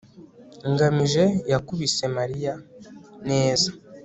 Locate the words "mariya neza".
2.17-3.69